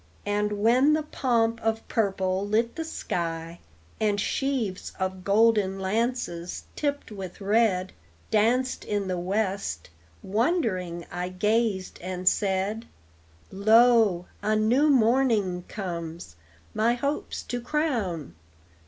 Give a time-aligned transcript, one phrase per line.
[0.25, 3.59] And when the pomp of purple lit the sky,
[3.99, 7.93] And sheaves of golden lances tipped with red
[8.31, 9.91] Danced in the west,
[10.23, 12.87] wondering I gazed, and said,
[13.51, 16.35] "Lo, a new morning comes,
[16.73, 18.33] my hopes to crown!"